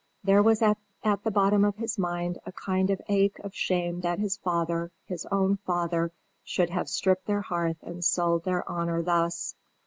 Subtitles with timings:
[0.23, 4.17] There was at the bottom of his mind a kind of ache of shame that
[4.17, 6.11] his father his own father
[6.43, 9.53] should have stripped their hearth and sold their honour thus.